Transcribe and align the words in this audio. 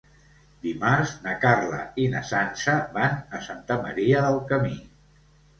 Dimarts 0.61 1.11
na 1.25 1.35
Carla 1.43 1.83
i 2.03 2.07
na 2.15 2.23
Sança 2.31 2.75
van 2.97 3.21
a 3.41 3.43
Santa 3.49 3.81
Maria 3.87 4.25
del 4.29 4.39
Camí. 4.55 4.75